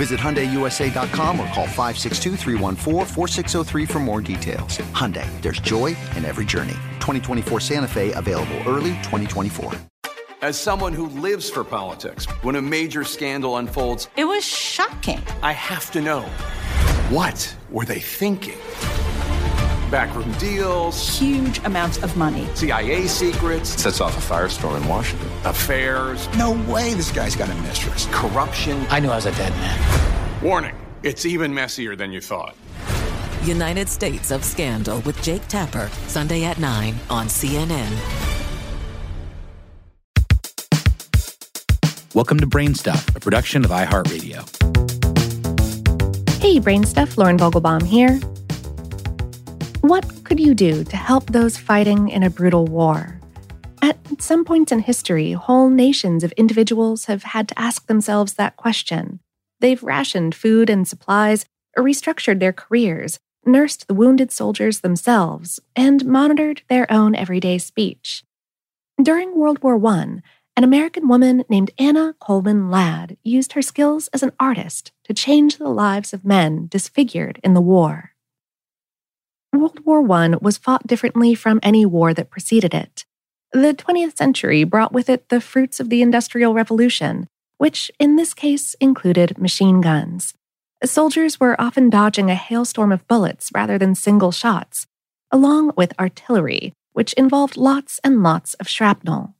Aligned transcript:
Visit 0.00 0.18
HyundaiUSA.com 0.18 1.40
or 1.40 1.46
call 1.48 1.66
562 1.66 3.84
for 3.84 3.98
more 3.98 4.22
details. 4.22 4.78
Hyundai, 4.94 5.28
there's 5.42 5.60
joy 5.60 5.88
in 6.16 6.24
every 6.24 6.46
journey. 6.46 6.72
2024 7.00 7.60
Santa 7.60 7.86
Fe 7.86 8.10
available 8.14 8.56
early 8.66 8.92
2024. 9.02 9.74
As 10.40 10.58
someone 10.58 10.94
who 10.94 11.08
lives 11.20 11.50
for 11.50 11.64
politics, 11.64 12.24
when 12.40 12.56
a 12.56 12.62
major 12.62 13.04
scandal 13.04 13.58
unfolds, 13.58 14.08
it 14.16 14.24
was 14.24 14.42
shocking. 14.42 15.20
I 15.42 15.52
have 15.52 15.90
to 15.90 16.00
know 16.00 16.22
what 17.10 17.54
were 17.68 17.84
they 17.84 18.00
thinking? 18.00 18.56
Backroom 19.90 20.30
deals, 20.34 21.18
huge 21.18 21.58
amounts 21.64 22.00
of 22.04 22.16
money, 22.16 22.46
CIA 22.54 23.08
secrets, 23.08 23.70
sets 23.70 24.00
off 24.00 24.16
a 24.16 24.20
firestorm 24.20 24.80
in 24.80 24.86
Washington, 24.86 25.28
affairs. 25.44 26.28
No 26.36 26.52
way 26.72 26.94
this 26.94 27.10
guy's 27.10 27.34
got 27.34 27.50
a 27.50 27.54
mistress. 27.62 28.06
Corruption. 28.12 28.86
I 28.88 29.00
knew 29.00 29.08
I 29.08 29.16
was 29.16 29.26
a 29.26 29.32
dead 29.32 29.52
man. 29.54 30.42
Warning 30.44 30.76
it's 31.02 31.26
even 31.26 31.52
messier 31.52 31.96
than 31.96 32.12
you 32.12 32.20
thought. 32.20 32.54
United 33.42 33.88
States 33.88 34.30
of 34.30 34.44
Scandal 34.44 35.00
with 35.00 35.20
Jake 35.22 35.48
Tapper, 35.48 35.90
Sunday 36.06 36.44
at 36.44 36.60
9 36.60 36.94
on 37.08 37.26
CNN. 37.26 37.90
Welcome 42.14 42.38
to 42.38 42.46
Brainstuff, 42.46 43.16
a 43.16 43.18
production 43.18 43.64
of 43.64 43.72
iHeartRadio. 43.72 44.46
Hey, 46.40 46.60
Brainstuff, 46.60 47.16
Lauren 47.16 47.38
Vogelbaum 47.38 47.84
here. 47.84 48.20
What 49.80 50.24
could 50.24 50.38
you 50.38 50.54
do 50.54 50.84
to 50.84 50.96
help 50.96 51.26
those 51.30 51.56
fighting 51.56 52.10
in 52.10 52.22
a 52.22 52.28
brutal 52.28 52.66
war? 52.66 53.18
At 53.80 53.96
some 54.18 54.44
points 54.44 54.72
in 54.72 54.80
history, 54.80 55.32
whole 55.32 55.70
nations 55.70 56.22
of 56.22 56.32
individuals 56.32 57.06
have 57.06 57.22
had 57.22 57.48
to 57.48 57.58
ask 57.58 57.86
themselves 57.86 58.34
that 58.34 58.56
question. 58.56 59.20
They've 59.60 59.82
rationed 59.82 60.34
food 60.34 60.68
and 60.68 60.86
supplies, 60.86 61.46
restructured 61.78 62.40
their 62.40 62.52
careers, 62.52 63.18
nursed 63.46 63.88
the 63.88 63.94
wounded 63.94 64.30
soldiers 64.30 64.80
themselves, 64.80 65.60
and 65.74 66.04
monitored 66.04 66.60
their 66.68 66.90
own 66.92 67.14
everyday 67.14 67.56
speech. 67.56 68.22
During 69.02 69.34
World 69.34 69.62
War 69.62 69.82
I, 69.86 70.20
an 70.58 70.64
American 70.64 71.08
woman 71.08 71.42
named 71.48 71.70
Anna 71.78 72.14
Coleman 72.20 72.70
Ladd 72.70 73.16
used 73.22 73.54
her 73.54 73.62
skills 73.62 74.08
as 74.08 74.22
an 74.22 74.32
artist 74.38 74.92
to 75.04 75.14
change 75.14 75.56
the 75.56 75.70
lives 75.70 76.12
of 76.12 76.22
men 76.22 76.66
disfigured 76.68 77.40
in 77.42 77.54
the 77.54 77.62
war. 77.62 78.09
World 79.52 79.80
War 79.84 80.10
I 80.12 80.36
was 80.40 80.58
fought 80.58 80.86
differently 80.86 81.34
from 81.34 81.60
any 81.62 81.84
war 81.84 82.14
that 82.14 82.30
preceded 82.30 82.72
it. 82.72 83.04
The 83.52 83.74
20th 83.74 84.16
century 84.16 84.62
brought 84.64 84.92
with 84.92 85.08
it 85.08 85.28
the 85.28 85.40
fruits 85.40 85.80
of 85.80 85.88
the 85.88 86.02
Industrial 86.02 86.54
Revolution, 86.54 87.26
which 87.58 87.90
in 87.98 88.16
this 88.16 88.32
case 88.32 88.74
included 88.74 89.38
machine 89.38 89.80
guns. 89.80 90.34
Soldiers 90.84 91.38
were 91.38 91.60
often 91.60 91.90
dodging 91.90 92.30
a 92.30 92.34
hailstorm 92.34 92.92
of 92.92 93.06
bullets 93.08 93.50
rather 93.52 93.76
than 93.76 93.94
single 93.94 94.32
shots, 94.32 94.86
along 95.30 95.72
with 95.76 95.98
artillery, 95.98 96.72
which 96.92 97.12
involved 97.14 97.56
lots 97.56 98.00
and 98.02 98.22
lots 98.22 98.54
of 98.54 98.68
shrapnel. 98.68 99.34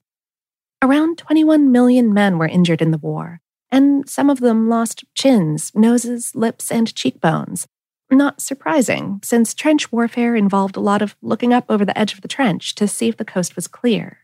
Around 0.83 1.19
21 1.19 1.71
million 1.71 2.13
men 2.13 2.37
were 2.37 2.49
injured 2.49 2.83
in 2.83 2.91
the 2.91 2.99
war, 2.99 3.41
and 3.71 4.09
some 4.09 4.29
of 4.29 4.41
them 4.41 4.69
lost 4.69 5.05
chins, 5.15 5.73
noses, 5.75 6.35
lips, 6.35 6.71
and 6.71 6.95
cheekbones. 6.95 7.67
Not 8.11 8.41
surprising, 8.41 9.21
since 9.23 9.55
trench 9.55 9.93
warfare 9.93 10.35
involved 10.35 10.77
a 10.77 10.81
lot 10.81 11.01
of 11.01 11.17
looking 11.23 11.53
up 11.53 11.65
over 11.69 11.85
the 11.85 11.97
edge 11.97 12.13
of 12.13 12.23
the 12.23 12.29
trench 12.29 12.75
to 12.75 12.89
see 12.89 13.09
if 13.09 13.17
the 13.17 13.25
coast 13.25 13.55
was 13.55 13.69
clear. 13.69 14.19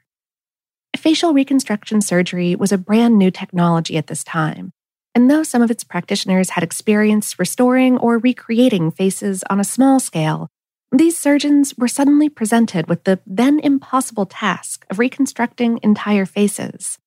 Facial 0.97 1.33
reconstruction 1.33 2.01
surgery 2.01 2.57
was 2.57 2.73
a 2.73 2.79
brand 2.79 3.17
new 3.17 3.31
technology 3.31 3.97
at 3.97 4.09
this 4.09 4.25
time, 4.25 4.73
and 5.15 5.31
though 5.31 5.45
some 5.45 5.63
of 5.63 5.71
its 5.71 5.85
practitioners 5.85 6.51
had 6.51 6.65
experience 6.65 7.39
restoring 7.39 7.97
or 7.99 8.19
recreating 8.19 8.91
faces 8.91 9.45
on 9.49 9.61
a 9.61 9.65
small 9.65 10.01
scale, 10.01 10.49
these 10.91 11.19
surgeons 11.19 11.75
were 11.79 11.89
suddenly 11.89 12.29
presented 12.29 12.89
with 12.89 13.05
the 13.05 13.21
then 13.27 13.61
impossible 13.61 14.27
task 14.27 14.85
of 14.91 14.99
reconstructing 14.99 15.79
entire 15.83 16.27
faces. 16.27 16.99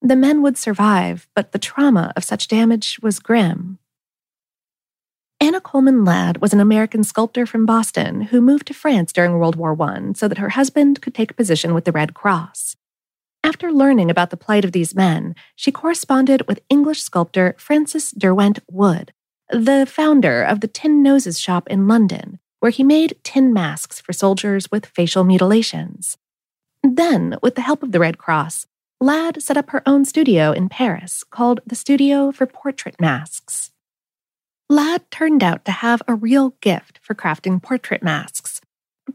The 0.00 0.16
men 0.16 0.42
would 0.42 0.58
survive, 0.58 1.28
but 1.34 1.52
the 1.52 1.58
trauma 1.58 2.12
of 2.16 2.24
such 2.24 2.48
damage 2.48 3.00
was 3.02 3.18
grim. 3.18 3.78
Anna 5.44 5.60
Coleman 5.60 6.06
Ladd 6.06 6.40
was 6.40 6.54
an 6.54 6.60
American 6.60 7.04
sculptor 7.04 7.44
from 7.44 7.66
Boston 7.66 8.22
who 8.22 8.40
moved 8.40 8.66
to 8.68 8.72
France 8.72 9.12
during 9.12 9.34
World 9.34 9.56
War 9.56 9.76
I 9.78 10.12
so 10.14 10.26
that 10.26 10.38
her 10.38 10.48
husband 10.48 11.02
could 11.02 11.14
take 11.14 11.30
a 11.30 11.34
position 11.34 11.74
with 11.74 11.84
the 11.84 11.92
Red 11.92 12.14
Cross. 12.14 12.76
After 13.42 13.70
learning 13.70 14.10
about 14.10 14.30
the 14.30 14.38
plight 14.38 14.64
of 14.64 14.72
these 14.72 14.94
men, 14.94 15.34
she 15.54 15.70
corresponded 15.70 16.48
with 16.48 16.64
English 16.70 17.02
sculptor 17.02 17.54
Francis 17.58 18.10
Derwent 18.12 18.60
Wood, 18.70 19.12
the 19.50 19.84
founder 19.86 20.42
of 20.42 20.60
the 20.60 20.66
Tin 20.66 21.02
Noses 21.02 21.38
shop 21.38 21.68
in 21.68 21.86
London, 21.86 22.38
where 22.60 22.72
he 22.72 22.82
made 22.82 23.18
tin 23.22 23.52
masks 23.52 24.00
for 24.00 24.14
soldiers 24.14 24.70
with 24.70 24.86
facial 24.86 25.24
mutilations. 25.24 26.16
Then, 26.82 27.36
with 27.42 27.54
the 27.54 27.60
help 27.60 27.82
of 27.82 27.92
the 27.92 28.00
Red 28.00 28.16
Cross, 28.16 28.64
Ladd 28.98 29.42
set 29.42 29.58
up 29.58 29.68
her 29.72 29.82
own 29.84 30.06
studio 30.06 30.52
in 30.52 30.70
Paris 30.70 31.22
called 31.22 31.60
the 31.66 31.76
Studio 31.76 32.32
for 32.32 32.46
Portrait 32.46 32.98
Masks. 32.98 33.72
Ladd 34.70 35.10
turned 35.10 35.42
out 35.42 35.64
to 35.66 35.72
have 35.72 36.00
a 36.08 36.14
real 36.14 36.54
gift 36.60 36.98
for 37.02 37.14
crafting 37.14 37.62
portrait 37.62 38.02
masks. 38.02 38.60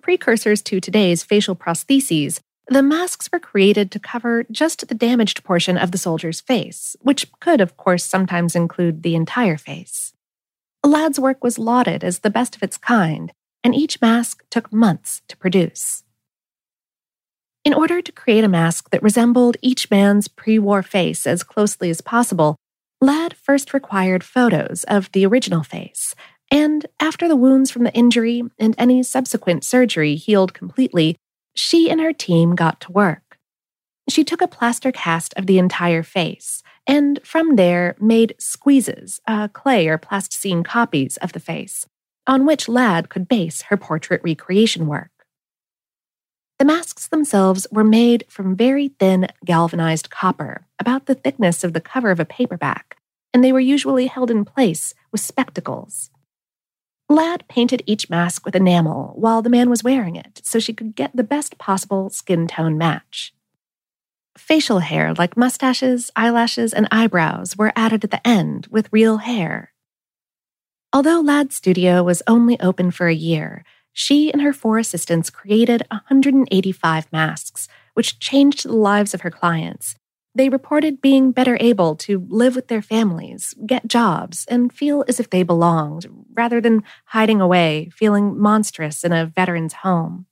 Precursors 0.01 0.61
to 0.61 0.79
today's 0.79 1.23
facial 1.23 1.55
prostheses, 1.55 2.39
the 2.67 2.83
masks 2.83 3.29
were 3.31 3.39
created 3.39 3.89
to 3.91 3.99
cover 3.99 4.45
just 4.51 4.87
the 4.87 4.93
damaged 4.93 5.43
portion 5.43 5.75
of 5.75 5.91
the 5.91 5.97
soldier's 5.97 6.39
face, 6.39 6.95
which 7.01 7.31
could, 7.39 7.61
of 7.61 7.77
course, 7.77 8.05
sometimes 8.05 8.55
include 8.55 9.01
the 9.01 9.15
entire 9.15 9.57
face. 9.57 10.13
Ladd's 10.85 11.19
work 11.19 11.43
was 11.43 11.57
lauded 11.57 12.03
as 12.03 12.19
the 12.19 12.29
best 12.29 12.55
of 12.55 12.61
its 12.61 12.77
kind, 12.77 13.33
and 13.63 13.73
each 13.73 13.99
mask 14.01 14.43
took 14.51 14.71
months 14.71 15.23
to 15.27 15.35
produce. 15.35 16.03
In 17.65 17.73
order 17.73 18.03
to 18.03 18.11
create 18.11 18.43
a 18.43 18.47
mask 18.47 18.91
that 18.91 19.03
resembled 19.03 19.57
each 19.63 19.89
man's 19.89 20.27
pre 20.27 20.59
war 20.59 20.83
face 20.83 21.25
as 21.25 21.43
closely 21.43 21.89
as 21.89 22.01
possible, 22.01 22.55
Ladd 23.01 23.33
first 23.37 23.73
required 23.73 24.25
photos 24.25 24.83
of 24.83 25.09
the 25.13 25.25
original 25.25 25.63
face, 25.63 26.15
and 26.51 26.85
after 26.99 27.29
the 27.29 27.35
wounds 27.37 27.71
from 27.71 27.85
the 27.85 27.93
injury 27.93 28.43
and 28.59 28.75
any 28.77 29.03
subsequent 29.03 29.63
surgery 29.63 30.15
healed 30.15 30.53
completely, 30.53 31.15
she 31.55 31.89
and 31.89 32.01
her 32.01 32.11
team 32.11 32.55
got 32.55 32.81
to 32.81 32.91
work. 32.91 33.37
She 34.09 34.25
took 34.25 34.41
a 34.41 34.47
plaster 34.47 34.91
cast 34.91 35.33
of 35.35 35.45
the 35.45 35.59
entire 35.59 36.03
face, 36.03 36.61
and 36.85 37.21
from 37.23 37.55
there 37.55 37.95
made 38.01 38.35
squeezes, 38.37 39.21
uh, 39.27 39.47
clay 39.47 39.87
or 39.87 39.97
plasticine 39.97 40.63
copies 40.63 41.15
of 41.17 41.31
the 41.31 41.39
face, 41.39 41.85
on 42.27 42.45
which 42.45 42.67
Ladd 42.67 43.07
could 43.07 43.29
base 43.29 43.61
her 43.63 43.77
portrait 43.77 44.21
recreation 44.25 44.87
work. 44.87 45.11
The 46.59 46.65
masks 46.65 47.07
themselves 47.07 47.65
were 47.71 47.85
made 47.85 48.25
from 48.27 48.53
very 48.53 48.89
thin 48.89 49.29
galvanized 49.45 50.09
copper, 50.09 50.67
about 50.77 51.05
the 51.05 51.15
thickness 51.15 51.63
of 51.63 51.71
the 51.71 51.79
cover 51.79 52.11
of 52.11 52.19
a 52.19 52.25
paperback, 52.25 52.97
and 53.33 53.41
they 53.41 53.53
were 53.53 53.61
usually 53.61 54.07
held 54.07 54.29
in 54.29 54.43
place 54.43 54.93
with 55.09 55.21
spectacles. 55.21 56.09
Ladd 57.07 57.47
painted 57.47 57.81
each 57.85 58.09
mask 58.09 58.43
with 58.45 58.57
enamel 58.57 59.13
while 59.15 59.41
the 59.41 59.49
man 59.49 59.69
was 59.69 59.85
wearing 59.85 60.17
it 60.17 60.41
so 60.43 60.59
she 60.59 60.73
could 60.73 60.95
get 60.95 61.15
the 61.15 61.23
best 61.23 61.57
possible 61.57 62.09
skin 62.09 62.45
tone 62.45 62.77
match. 62.77 63.33
Facial 64.37 64.79
hair, 64.79 65.13
like 65.13 65.37
mustaches, 65.37 66.11
eyelashes, 66.17 66.73
and 66.73 66.89
eyebrows, 66.91 67.55
were 67.55 67.71
added 67.73 68.03
at 68.03 68.11
the 68.11 68.27
end 68.27 68.67
with 68.69 68.91
real 68.91 69.17
hair. 69.17 69.71
Although 70.91 71.21
Ladd's 71.21 71.55
studio 71.55 72.03
was 72.03 72.21
only 72.27 72.59
open 72.59 72.91
for 72.91 73.07
a 73.07 73.13
year, 73.13 73.63
she 73.93 74.31
and 74.31 74.41
her 74.41 74.53
four 74.53 74.77
assistants 74.77 75.29
created 75.29 75.83
185 75.91 77.11
masks, 77.11 77.67
which 77.93 78.19
changed 78.19 78.65
the 78.65 78.73
lives 78.73 79.13
of 79.13 79.21
her 79.21 79.31
clients. 79.31 79.95
They 80.35 80.49
reported 80.49 81.01
being 81.01 81.31
better 81.31 81.57
able 81.59 81.95
to 81.97 82.25
live 82.29 82.55
with 82.55 82.67
their 82.67 82.81
families, 82.81 83.55
get 83.65 83.87
jobs, 83.87 84.45
and 84.47 84.71
feel 84.71 85.03
as 85.07 85.19
if 85.19 85.29
they 85.29 85.43
belonged, 85.43 86.07
rather 86.33 86.61
than 86.61 86.83
hiding 87.05 87.41
away, 87.41 87.89
feeling 87.93 88.39
monstrous 88.39 89.03
in 89.03 89.11
a 89.11 89.25
veteran's 89.25 89.73
home. 89.73 90.27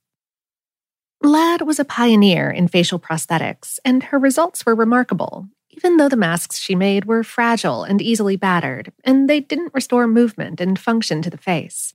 Ladd 1.20 1.62
was 1.62 1.80
a 1.80 1.84
pioneer 1.84 2.48
in 2.48 2.68
facial 2.68 3.00
prosthetics, 3.00 3.78
and 3.84 4.04
her 4.04 4.18
results 4.18 4.64
were 4.64 4.74
remarkable, 4.74 5.48
even 5.70 5.96
though 5.96 6.08
the 6.08 6.16
masks 6.16 6.58
she 6.58 6.76
made 6.76 7.04
were 7.04 7.24
fragile 7.24 7.82
and 7.82 8.00
easily 8.00 8.36
battered, 8.36 8.92
and 9.02 9.28
they 9.28 9.40
didn't 9.40 9.74
restore 9.74 10.06
movement 10.06 10.60
and 10.60 10.78
function 10.78 11.20
to 11.22 11.30
the 11.30 11.36
face. 11.36 11.92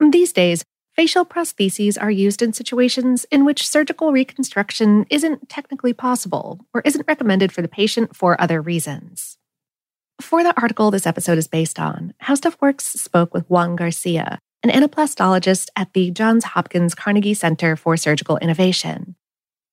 These 0.00 0.32
days, 0.32 0.64
facial 0.96 1.24
prostheses 1.24 2.00
are 2.00 2.10
used 2.10 2.42
in 2.42 2.52
situations 2.52 3.24
in 3.30 3.44
which 3.44 3.66
surgical 3.66 4.12
reconstruction 4.12 5.06
isn't 5.10 5.48
technically 5.48 5.92
possible 5.92 6.64
or 6.72 6.82
isn't 6.84 7.06
recommended 7.06 7.52
for 7.52 7.62
the 7.62 7.68
patient 7.68 8.14
for 8.14 8.40
other 8.40 8.60
reasons. 8.60 9.36
For 10.20 10.42
the 10.42 10.58
article 10.60 10.90
this 10.90 11.06
episode 11.06 11.38
is 11.38 11.48
based 11.48 11.80
on, 11.80 12.14
HowStuffWorks 12.22 12.82
spoke 12.82 13.34
with 13.34 13.48
Juan 13.50 13.74
Garcia, 13.74 14.38
an 14.62 14.70
anaplastologist 14.70 15.68
at 15.76 15.92
the 15.92 16.10
Johns 16.10 16.44
Hopkins 16.44 16.94
Carnegie 16.94 17.34
Center 17.34 17.74
for 17.76 17.96
Surgical 17.96 18.36
Innovation. 18.38 19.16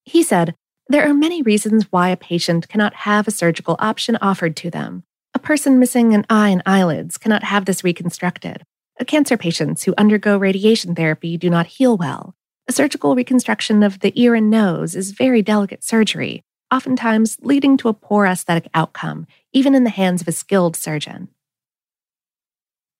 He 0.03 0.23
said, 0.23 0.55
There 0.87 1.07
are 1.07 1.13
many 1.13 1.43
reasons 1.43 1.85
why 1.91 2.09
a 2.09 2.17
patient 2.17 2.67
cannot 2.67 2.93
have 2.95 3.27
a 3.27 3.31
surgical 3.31 3.75
option 3.79 4.17
offered 4.19 4.55
to 4.57 4.71
them. 4.71 5.03
A 5.33 5.39
person 5.39 5.79
missing 5.79 6.13
an 6.13 6.25
eye 6.29 6.49
and 6.49 6.63
eyelids 6.65 7.17
cannot 7.17 7.43
have 7.43 7.65
this 7.65 7.83
reconstructed. 7.83 8.63
Cancer 9.05 9.37
patients 9.37 9.83
who 9.83 9.93
undergo 9.97 10.37
radiation 10.37 10.95
therapy 10.95 11.37
do 11.37 11.49
not 11.49 11.65
heal 11.65 11.97
well. 11.97 12.35
A 12.67 12.71
surgical 12.71 13.15
reconstruction 13.15 13.83
of 13.83 13.99
the 13.99 14.13
ear 14.21 14.35
and 14.35 14.49
nose 14.49 14.95
is 14.95 15.11
very 15.11 15.41
delicate 15.41 15.83
surgery, 15.83 16.43
oftentimes 16.71 17.37
leading 17.41 17.77
to 17.77 17.89
a 17.89 17.93
poor 17.93 18.25
aesthetic 18.25 18.69
outcome, 18.73 19.27
even 19.51 19.75
in 19.75 19.83
the 19.83 19.89
hands 19.89 20.21
of 20.21 20.27
a 20.27 20.31
skilled 20.31 20.75
surgeon. 20.75 21.29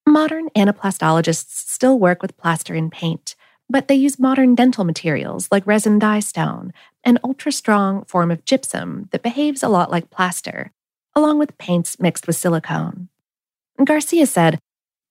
Modern 0.07 0.49
anaplastologists 0.49 1.69
still 1.69 1.99
work 1.99 2.21
with 2.21 2.37
plaster 2.37 2.73
and 2.73 2.91
paint, 2.91 3.35
but 3.69 3.87
they 3.87 3.95
use 3.95 4.19
modern 4.19 4.55
dental 4.55 4.83
materials 4.83 5.47
like 5.51 5.65
resin 5.65 5.99
die 5.99 6.19
stone, 6.19 6.73
an 7.03 7.19
ultra 7.23 7.51
strong 7.51 8.03
form 8.05 8.31
of 8.31 8.43
gypsum 8.43 9.07
that 9.11 9.23
behaves 9.23 9.63
a 9.63 9.69
lot 9.69 9.91
like 9.91 10.09
plaster, 10.09 10.71
along 11.15 11.39
with 11.39 11.57
paints 11.57 11.99
mixed 11.99 12.27
with 12.27 12.35
silicone. 12.35 13.07
Garcia 13.85 14.25
said, 14.25 14.59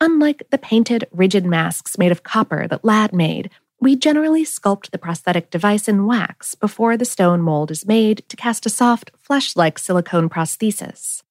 Unlike 0.02 0.44
the 0.50 0.56
painted, 0.56 1.06
rigid 1.12 1.44
masks 1.44 1.99
made 1.99 2.11
of 2.11 2.23
copper 2.23 2.67
that 2.67 2.85
Ladd 2.85 3.12
made, 3.12 3.50
we 3.82 3.97
generally 3.97 4.44
sculpt 4.44 4.91
the 4.91 4.99
prosthetic 4.99 5.50
device 5.50 5.88
in 5.88 6.06
wax 6.06 6.55
before 6.55 6.97
the 6.97 7.05
stone 7.05 7.43
mold 7.43 7.70
is 7.70 7.87
made 7.87 8.25
to 8.31 8.37
cast 8.37 8.64
a 8.64 8.70
soft, 8.70 9.11
flesh 9.19 9.56
like 9.56 9.79
silicone 9.79 10.31
prosthesis. 10.31 11.23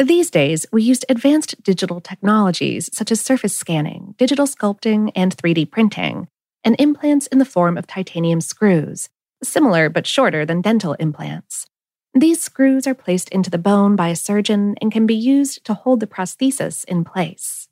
These 0.00 0.30
days, 0.30 0.66
we 0.72 0.82
used 0.82 1.04
advanced 1.08 1.62
digital 1.62 2.00
technologies 2.00 2.90
such 2.92 3.12
as 3.12 3.20
surface 3.20 3.54
scanning, 3.54 4.16
digital 4.18 4.46
sculpting, 4.46 5.12
and 5.14 5.36
3D 5.36 5.70
printing, 5.70 6.26
and 6.64 6.74
implants 6.80 7.28
in 7.28 7.38
the 7.38 7.44
form 7.44 7.78
of 7.78 7.86
titanium 7.86 8.40
screws, 8.40 9.08
similar 9.44 9.88
but 9.88 10.08
shorter 10.08 10.44
than 10.44 10.60
dental 10.60 10.94
implants. 10.94 11.66
These 12.14 12.40
screws 12.40 12.86
are 12.88 12.94
placed 12.94 13.28
into 13.28 13.50
the 13.50 13.58
bone 13.58 13.94
by 13.94 14.08
a 14.08 14.16
surgeon 14.16 14.74
and 14.80 14.90
can 14.90 15.06
be 15.06 15.14
used 15.14 15.64
to 15.66 15.74
hold 15.74 16.00
the 16.00 16.06
prosthesis 16.08 16.84
in 16.84 17.04
place. 17.04 17.67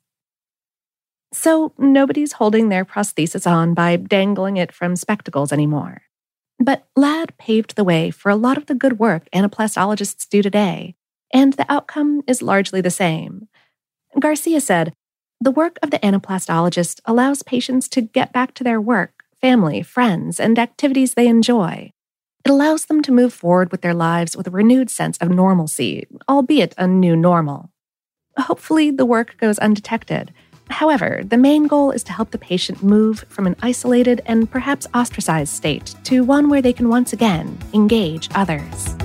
So, 1.33 1.73
nobody's 1.77 2.33
holding 2.33 2.69
their 2.69 2.85
prosthesis 2.85 3.49
on 3.49 3.73
by 3.73 3.97
dangling 3.97 4.57
it 4.57 4.71
from 4.71 4.95
spectacles 4.95 5.51
anymore. 5.51 6.01
But 6.59 6.87
Ladd 6.95 7.37
paved 7.37 7.75
the 7.75 7.83
way 7.83 8.11
for 8.11 8.29
a 8.29 8.35
lot 8.35 8.57
of 8.57 8.65
the 8.65 8.75
good 8.75 8.97
work 8.97 9.27
anaplastologists 9.33 10.27
do 10.27 10.41
today, 10.41 10.95
and 11.33 11.53
the 11.53 11.71
outcome 11.71 12.23
is 12.27 12.41
largely 12.41 12.81
the 12.81 12.89
same. 12.89 13.47
Garcia 14.19 14.61
said, 14.61 14.93
The 15.41 15.51
work 15.51 15.77
of 15.83 15.91
the 15.91 15.99
anaplastologist 15.99 17.01
allows 17.05 17.43
patients 17.43 17.87
to 17.89 18.01
get 18.01 18.33
back 18.33 18.53
to 18.55 18.63
their 18.63 18.81
work, 18.81 19.23
family, 19.41 19.83
friends, 19.83 20.39
and 20.39 20.57
activities 20.57 21.13
they 21.13 21.27
enjoy. 21.27 21.91
It 22.45 22.51
allows 22.51 22.85
them 22.85 23.01
to 23.03 23.11
move 23.11 23.33
forward 23.33 23.71
with 23.71 23.81
their 23.81 23.93
lives 23.93 24.35
with 24.35 24.47
a 24.47 24.51
renewed 24.51 24.89
sense 24.89 25.17
of 25.17 25.29
normalcy, 25.29 26.07
albeit 26.29 26.73
a 26.77 26.87
new 26.87 27.15
normal. 27.15 27.71
Hopefully, 28.37 28.89
the 28.89 29.05
work 29.05 29.37
goes 29.37 29.59
undetected. 29.59 30.33
However, 30.69 31.21
the 31.23 31.37
main 31.37 31.67
goal 31.67 31.91
is 31.91 32.03
to 32.03 32.13
help 32.13 32.31
the 32.31 32.37
patient 32.37 32.83
move 32.83 33.25
from 33.29 33.47
an 33.47 33.55
isolated 33.61 34.21
and 34.25 34.49
perhaps 34.49 34.87
ostracized 34.93 35.53
state 35.53 35.95
to 36.05 36.23
one 36.23 36.49
where 36.49 36.61
they 36.61 36.73
can 36.73 36.89
once 36.89 37.13
again 37.13 37.57
engage 37.73 38.29
others. 38.35 38.95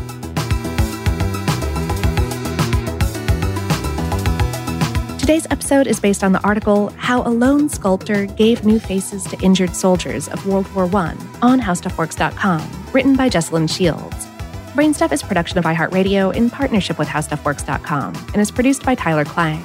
Today's 5.23 5.47
episode 5.51 5.87
is 5.87 6.01
based 6.01 6.25
on 6.25 6.33
the 6.33 6.43
article 6.43 6.91
How 6.97 7.23
a 7.23 7.31
Lone 7.31 7.69
Sculptor 7.69 8.27
Gave 8.27 8.65
New 8.65 8.81
Faces 8.81 9.23
to 9.27 9.39
Injured 9.41 9.77
Soldiers 9.77 10.27
of 10.27 10.45
World 10.49 10.67
War 10.75 10.87
I 10.97 11.15
on 11.43 11.61
HowStuffWorks.com, 11.61 12.87
written 12.93 13.15
by 13.15 13.31
Jesslyn 13.31 13.71
Shields. 13.73 14.27
Brainstuff 14.75 15.13
is 15.13 15.23
production 15.23 15.59
of 15.59 15.65
iHeartRadio 15.65 16.35
in 16.35 16.51
partnership 16.51 16.99
with 16.99 17.07
HowStuffWorks.com 17.07 18.15
and 18.17 18.37
is 18.39 18.51
produced 18.51 18.83
by 18.83 18.97
Tyler 18.97 19.25
Klang. 19.25 19.65